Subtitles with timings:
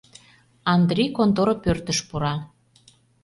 [0.73, 2.33] Андри контора пӧртыш пура.